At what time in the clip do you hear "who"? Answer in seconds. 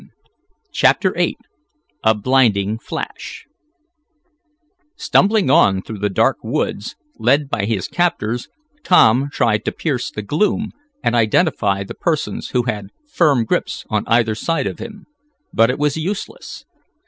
12.49-12.63